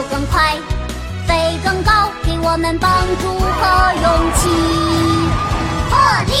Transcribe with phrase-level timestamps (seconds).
[0.00, 0.56] 跑更快，
[1.26, 1.92] 飞更高，
[2.24, 2.90] 给我们帮
[3.20, 4.48] 助和勇气。
[5.90, 6.32] 破例，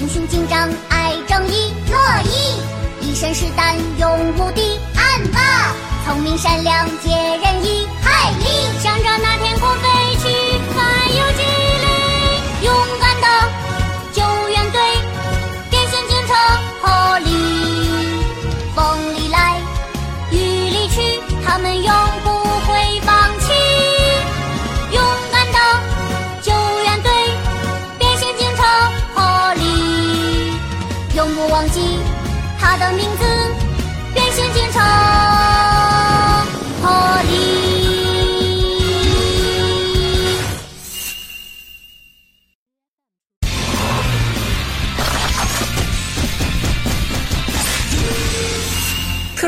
[0.00, 2.60] 英雄警长爱正义，乐意
[3.00, 4.80] 一身是胆勇无敌。
[4.96, 5.72] 安吧，
[6.04, 7.86] 聪明善良解人意。
[8.02, 9.68] 海力，向着那天空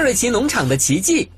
[0.02, 1.30] 瑞奇农场的奇迹。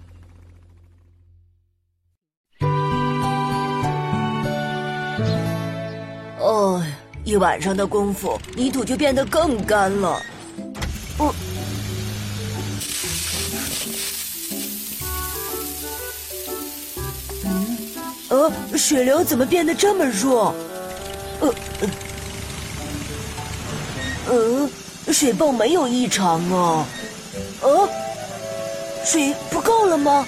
[6.39, 6.83] 哦，
[7.25, 10.23] 一晚上的功夫，泥土就变得更干了。
[11.19, 11.35] 哦，
[17.45, 17.77] 嗯，
[18.31, 20.55] 呃，水流怎么变得这么弱？
[21.41, 21.55] 呃，
[24.27, 24.69] 呃，
[25.07, 26.87] 呃，水泵没有异常啊。
[27.61, 27.89] 呃，
[29.05, 30.27] 水不够了吗？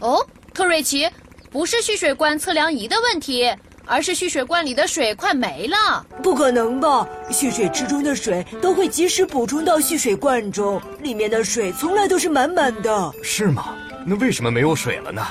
[0.00, 1.08] 哦，特瑞奇，
[1.50, 3.50] 不是蓄水罐测量仪的问题，
[3.86, 6.04] 而是蓄水罐里的水快没了。
[6.22, 7.08] 不可能吧！
[7.30, 13.12] 蓄水池中的水都会及时补充到蓄水罐中，里面的水从来都是满满的。
[13.22, 13.74] 是吗？
[14.04, 15.26] 那为什么没有水了呢？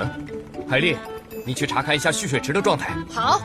[0.00, 0.10] 嗯，
[0.68, 0.98] 海丽，
[1.46, 2.94] 你去查看一下蓄水池的状态。
[3.10, 3.40] 好。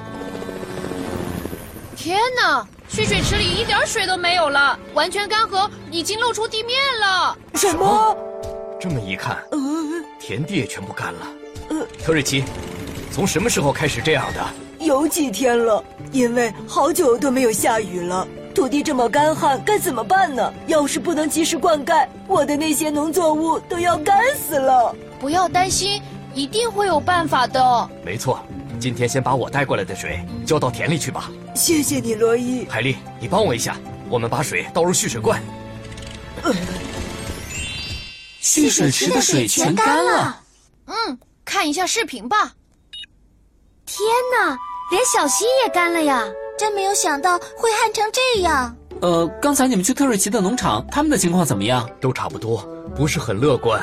[1.96, 7.38] 天哪，蓄水池里一点水都没有了，完全干涸，已经露出地面了。
[7.54, 8.18] 什么？
[8.80, 9.60] 这么一看，呃，
[10.20, 11.28] 田地也全部干了。
[11.70, 12.44] 呃特瑞奇，
[13.12, 14.44] 从什么时候开始这样的？
[14.84, 20.52] 有几天了，因为好久都没有下雨了，土地这么干旱，该怎么办呢？
[20.66, 24.96] 要是不能及时灌溉，我的那些农作物都要干死了。
[25.20, 26.02] 不要担心，
[26.34, 27.90] 一定会有办法的。
[28.04, 28.40] 没错，
[28.80, 31.30] 今天先把我带过来的水浇到田里去吧。
[31.54, 32.66] 谢谢你，罗伊。
[32.68, 33.76] 海丽，你帮我一下，
[34.10, 35.42] 我们把水倒入蓄水罐。
[38.40, 40.42] 蓄水池的水全干了。
[40.86, 42.54] 嗯，看一下视频吧。
[43.86, 44.00] 天
[44.34, 44.58] 哪，
[44.92, 46.24] 连小溪也干了呀！
[46.58, 48.76] 真没有想到会旱成这样。
[49.02, 51.90] 呃，刚才你们去特瑞奇的农场，他们的情况怎么样？
[52.00, 52.62] 都差不多，
[52.96, 53.82] 不是很乐观。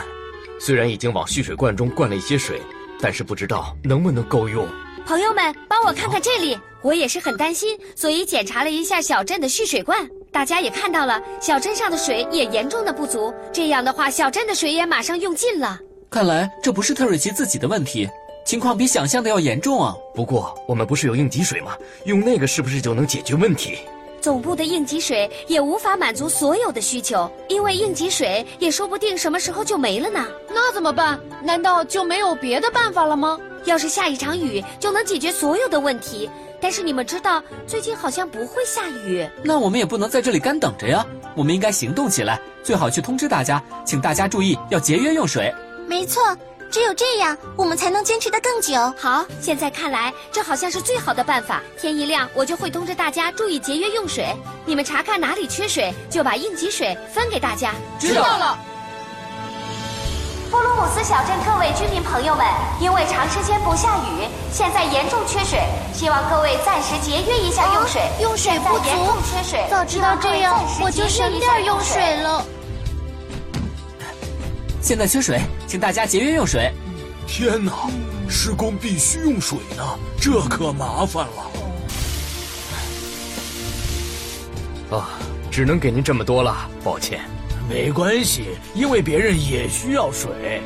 [0.58, 2.60] 虽然已经往蓄水罐中灌了一些水，
[3.00, 4.66] 但是不知道能不能够用。
[5.06, 10.04] 朋友们，帮我看看这里，我也是很担心，所以检查了一下小镇的蓄水罐。
[10.32, 13.32] 大家也看到了，小镇上的水也严重的不足。
[13.52, 15.78] 这样的话，小镇的水也马上用尽了。
[16.10, 18.08] 看来这不是特瑞奇自己的问题，
[18.44, 19.94] 情况比想象的要严重啊！
[20.12, 21.76] 不过我们不是有应急水吗？
[22.04, 23.78] 用那个是不是就能解决问题？
[24.20, 30.26] 总部的应急水也无法满足所有的需求，因为应急水也说不定什么时候就没了呢。
[30.48, 31.20] 那怎么办？
[31.44, 33.38] 难道就没有别的办法了吗？
[33.66, 39.28] 要是下一场雨就能解决所有的问题，但是你们知道，最近好像不会下雨。
[39.42, 41.04] 那我们也不能在这里干等着呀，
[41.34, 45.52] 我们应该行动起来，最好去通知大家，请大家注意要节约用水。
[45.86, 46.36] 没错，
[46.70, 48.74] 只有这样，我们才能坚持得更久。
[48.98, 51.62] 好，现在看来这好像是最好的办法。
[51.78, 54.34] 天一亮，我就会通知大家注意节约用水。
[54.64, 57.72] 你们查看哪里缺水，就把应急水分给大家。
[57.98, 58.58] 知道了。
[60.50, 62.46] 布鲁姆斯小镇各位居民朋友们，
[62.80, 65.60] 因为长时间不下雨，现在严重缺水，
[65.92, 68.02] 希望各位暂时节约一下用水。
[68.20, 68.84] 用水不足
[69.24, 72.22] 缺水，早知道这样，我就省点用水水。
[72.22, 72.44] 了。
[74.80, 76.72] 现在缺水，请大家节约用水。
[77.26, 77.72] 天哪，
[78.28, 79.82] 施工必须用水呢，
[80.20, 81.26] 这可麻烦
[84.90, 84.96] 了。
[84.96, 85.08] 啊，
[85.50, 87.20] 只能给您这么多了，抱歉。
[87.68, 90.62] 没关系，因为别人也需要水。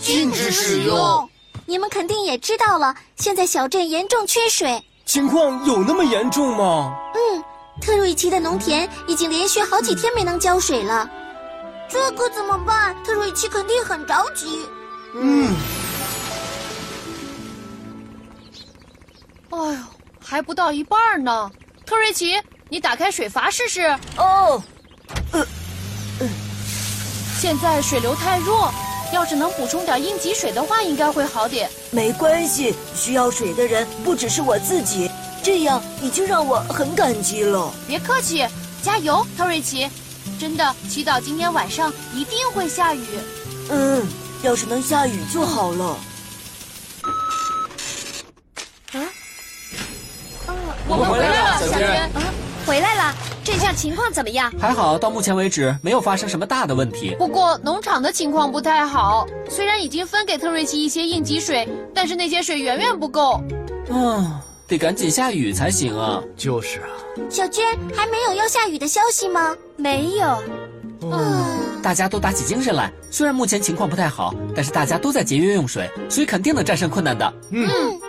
[0.00, 1.28] 禁止使用。
[1.64, 4.82] 你们肯定也知道了，现在小镇严重缺水。
[5.04, 6.96] 情况有那么严重吗？
[7.14, 7.44] 嗯，
[7.80, 11.08] 特瑞奇的农田已经连续好几天没能浇水了，
[11.88, 12.94] 这可怎么办？
[13.04, 14.60] 特瑞奇肯定很着急。
[15.14, 15.54] 嗯，
[19.50, 19.78] 哎呦，
[20.24, 21.50] 还不到一半呢。
[21.84, 23.82] 特瑞奇，你打开水阀试试。
[24.16, 24.62] 哦，
[27.38, 28.72] 现在水流太弱，
[29.12, 31.70] 要是能补充点应急水的话，应该会好点。
[31.90, 35.10] 没关系，需要水的人不只是我自己，
[35.42, 37.72] 这样已经让我很感激了。
[37.86, 38.46] 别客气，
[38.82, 39.88] 加油，特瑞奇！
[40.40, 43.04] 真的，祈祷今天晚上一定会下雨。
[43.70, 44.06] 嗯，
[44.42, 45.96] 要是能下雨就好了。
[50.88, 52.10] 我们回来了，小娟。
[52.66, 53.14] 回来了，
[53.56, 54.52] 这项情况怎么样？
[54.60, 57.16] 还好，到目前为止没有发生什么大的问题。
[57.18, 63.40] 不过农场的情况不太好，虽然已经分给特瑞奇一些应急水，但是那些水远远不够。
[63.88, 64.38] 嗯，
[64.68, 66.22] 得赶紧下雨才行啊。
[66.36, 66.88] 就是啊，
[67.30, 67.64] 小娟
[67.94, 69.56] 还没有要下雨的消息吗？
[69.76, 70.42] 没有。
[71.00, 72.92] 嗯大家都打起精神来。
[73.10, 77.32] 虽然目前情况不太好，但是大家都在节约用水，所以肯定能战胜困难的。
[77.52, 78.00] 嗯，嗯，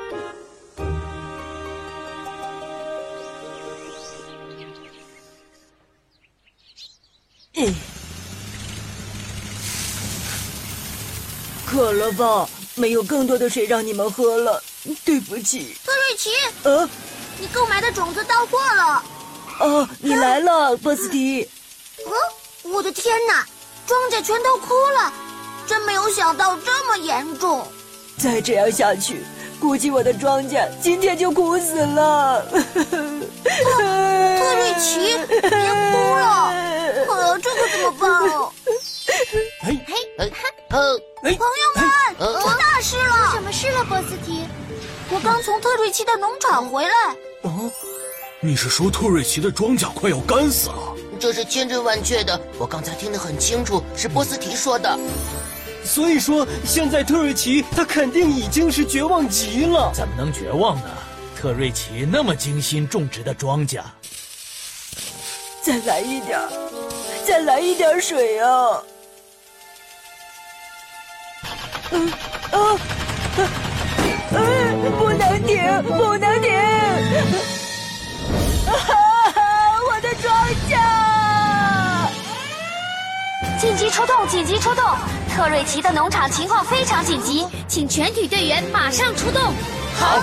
[11.78, 12.50] 渴了吧？
[12.74, 14.60] 没有更多的水让你们喝了，
[15.06, 15.78] 对不起。
[15.86, 16.32] 特瑞奇，
[16.64, 16.90] 呃，
[17.38, 19.04] 你购买的种子到货了。
[19.60, 21.48] 哦，你来了，波斯提。
[22.04, 22.12] 嗯，
[22.72, 23.46] 我的天哪，
[23.86, 25.14] 庄稼全都枯了，
[25.68, 27.68] 真没有想到这么严重。
[28.18, 29.24] 再这样下去，
[29.60, 32.44] 估计我的庄稼今天就枯死了。
[32.74, 36.50] 特瑞奇，别哭了。
[37.08, 38.52] 呃，这可怎么办哦？
[39.62, 40.34] 嘿，嘿，
[40.70, 41.38] 呃，朋友
[41.76, 43.32] 们，出大事了！
[43.32, 44.44] 什么事了，波斯提？
[45.10, 46.90] 我刚从特瑞奇的农场回来。
[47.44, 47.72] 哦，
[48.42, 50.94] 你是说特瑞奇的庄稼快要干死了？
[51.20, 55.00] 这是千真万确的，我刚才听得很清楚，是波斯提说的。
[55.86, 59.90] 所以说，现在特瑞奇他肯定已经是绝望极了。
[59.94, 60.90] 怎么能绝望呢？
[61.40, 63.82] 特瑞奇那么精心种植的庄稼，
[65.62, 66.50] 再来一点儿，
[67.26, 68.84] 再来一点水啊！
[71.92, 72.12] 嗯
[72.52, 72.58] 啊
[74.34, 74.40] 啊！
[74.98, 76.52] 不能停，不能停！
[78.68, 78.72] 啊！
[79.88, 80.34] 我的庄
[80.70, 80.72] 稼！
[83.60, 84.28] 紧急出动！
[84.28, 84.84] 紧急出动！
[85.34, 89.42] 特瑞奇的农场情况非常紧急，请全体队员马上出动。
[90.00, 90.22] 好。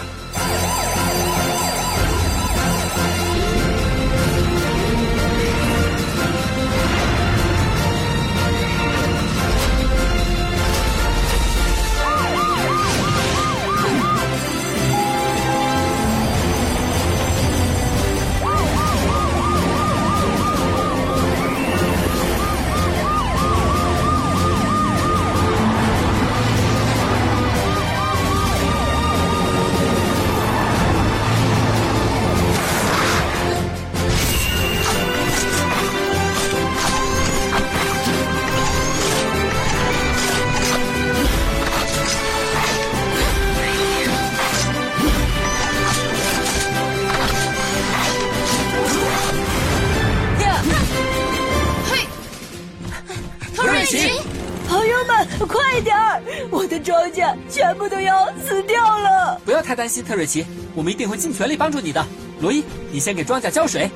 [57.65, 59.41] 全部都要死掉了。
[59.43, 60.45] 不要太担心，特瑞奇，
[60.75, 62.07] 我们一定会尽全力帮助你的。
[62.43, 62.63] 罗伊，
[62.93, 63.91] 你先给庄稼浇水。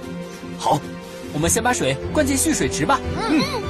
[0.57, 0.81] 好，
[1.35, 2.99] 我们先把水灌进蓄水池吧。
[3.31, 3.68] 嗯。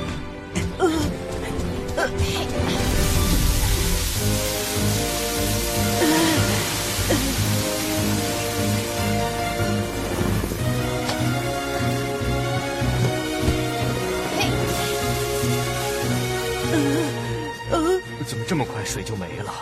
[18.48, 19.52] 这么快水就没了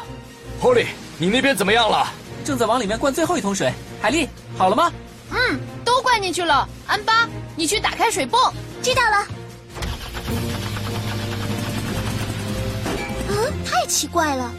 [0.63, 0.87] ？Polly，
[1.19, 2.07] 你那边怎么样了？
[2.45, 3.73] 正在往里面灌最后一桶水。
[4.01, 4.93] 海莉，好了吗？
[5.33, 6.69] 嗯，都灌进去了。
[6.87, 8.41] 安巴，你去打开水泵。
[8.85, 9.27] 知道了。
[13.29, 14.53] 嗯，太奇怪了。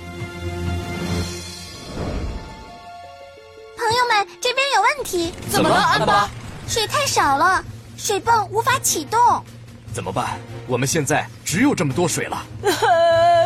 [3.77, 5.31] 朋友们，这边有问题。
[5.49, 6.29] 怎么了，安巴？
[6.67, 7.63] 水太少了，
[7.95, 9.17] 水泵无法启动。
[9.93, 10.37] 怎么办？
[10.67, 12.45] 我们现在只有这么多水了。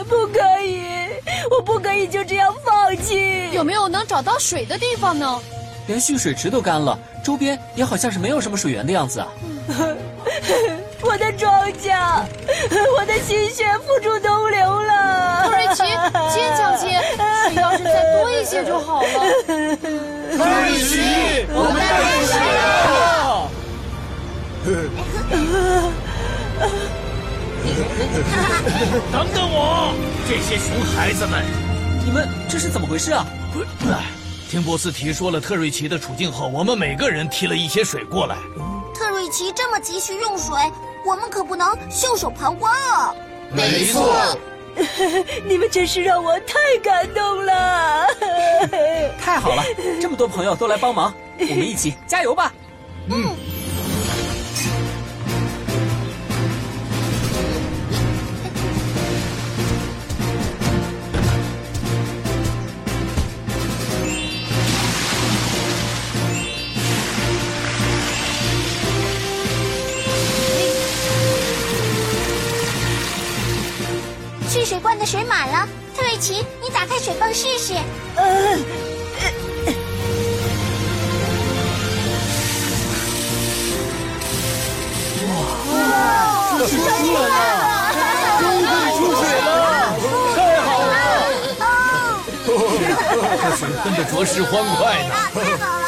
[2.12, 3.50] 就这样放弃。
[3.54, 5.40] 有没有能找到水的地方呢？
[5.88, 9.28] 连蓄水池都干了，周边也好像是没有什么水源的样子啊。
[11.02, 12.24] 我的庄稼，
[12.96, 15.44] 我的心血付诸东流了。
[15.44, 15.82] 特瑞奇，
[16.32, 17.02] 坚强些，
[17.50, 19.08] 水要是再多一些就好了。
[19.48, 21.02] 特瑞奇，
[21.50, 21.94] 我们要
[22.30, 22.34] 水
[22.94, 23.50] 了！
[29.12, 29.96] 等等我，
[30.30, 31.71] 这些熊孩子们！
[32.04, 33.26] 你们这是怎么回事啊？
[33.92, 34.06] 哎，
[34.50, 38.36] 听波斯提说了特瑞奇的处境后，我们每个人提了一些水过来。
[38.94, 40.56] 特瑞奇这么急需用水，
[41.06, 43.14] 我们可不能袖手旁观啊！
[43.52, 44.38] 没错，
[45.48, 48.08] 你们真是让我太感动了！
[49.20, 49.64] 太好了，
[50.02, 52.54] 这么多朋友都来帮忙，我们一起加油吧！
[53.10, 53.36] 嗯。
[75.02, 75.68] 的水满了，
[75.98, 77.74] 特瑞奇，你打开水泵试试。
[78.16, 78.24] 呃。
[85.26, 85.34] 哇！
[86.60, 86.84] 这是出
[87.18, 87.66] 来了，
[88.40, 88.64] 终于
[88.96, 89.50] 出水了，
[90.36, 90.94] 太好了！
[92.46, 95.10] 这水喷的着实欢快呢。
[95.34, 95.88] 太好了！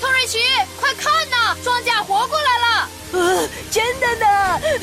[0.00, 0.40] 特瑞奇，
[0.80, 2.88] 快看呐，庄稼活过来了！
[3.12, 4.26] 呃，真的呢，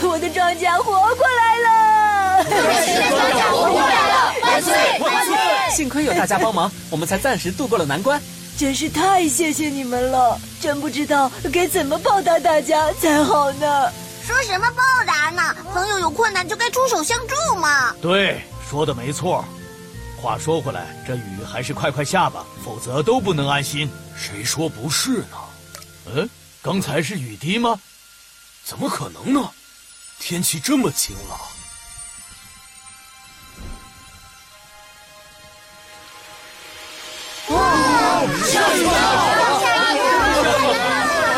[0.03, 2.43] 我的庄稼活过来了！
[2.43, 4.13] 特瑞奇的庄稼活过来了！
[4.41, 5.33] 万岁万岁！
[5.73, 8.21] 幸亏有大家帮忙，我们才暂时度过了难关。
[8.55, 13.91] 真是太谢谢你们了，真不知道该怎么报答大家才好呢。
[14.23, 15.55] 说什么报答呢？
[15.73, 17.91] 朋友有困难就该出手相助嘛。
[18.01, 19.43] 对，说的没错。
[20.21, 23.89] 话说回来，这雨还是快快下吧，否则都不能安心。
[24.15, 25.37] 谁说不是呢？
[26.15, 26.29] 嗯，
[26.61, 27.77] 刚才是雨滴吗？
[28.63, 29.49] 怎么可能呢？
[30.19, 31.37] 天气这么晴朗。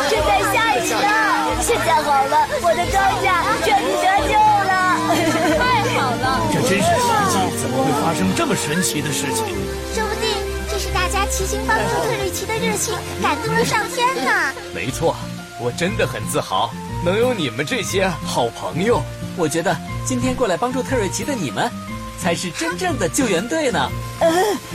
[0.08, 1.04] 正在下雨呢！
[1.60, 3.26] 现在好了，我的庄稼
[3.60, 4.32] 彻底得救
[4.66, 4.72] 了！
[5.58, 5.60] 太
[5.94, 6.24] 好了！
[6.52, 7.34] 这真是奇迹！
[7.60, 9.44] 怎么会发生这么神奇的事情？
[9.94, 10.30] 说不定
[10.70, 14.30] 这是大家齐心帮助特瑞奇的热情感动了上天呢。
[14.74, 15.14] 没错，
[15.60, 16.70] 我真的很自豪。
[17.04, 19.02] 能有你们这些好朋友，
[19.36, 21.70] 我觉得今天过来帮助特瑞奇的你们，
[22.22, 23.90] 才是真正的救援队呢。
[24.20, 24.30] 呃，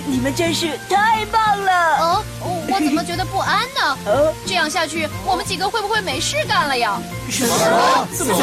[0.05, 1.71] 你们真是太棒了！
[2.00, 2.24] 哦，
[2.67, 3.98] 我怎么觉得不安呢？
[4.05, 7.01] 呃，这样下去，我们几个会不会没事干了呀？
[7.29, 8.07] 什么？
[8.13, 8.41] 怎么会？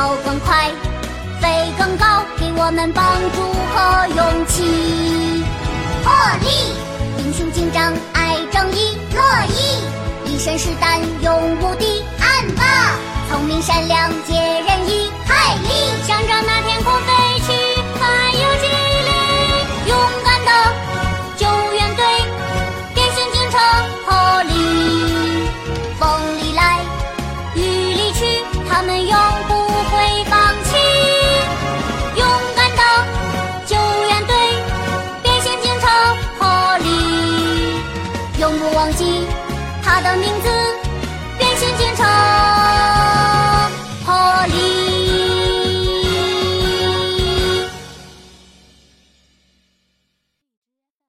[0.00, 0.70] 跑更快，
[1.42, 3.04] 飞更高，给我们帮
[3.34, 5.44] 助和勇气。
[6.02, 6.48] 破例，
[7.18, 9.20] 英雄警长爱正义，乐
[9.52, 9.84] 意，
[10.24, 12.02] 一身是胆，勇无敌。
[12.18, 12.94] 暗霸，
[13.28, 14.32] 聪明善良，解
[14.66, 15.10] 人意。
[15.26, 15.68] 海力，
[16.06, 17.09] 向着那天空。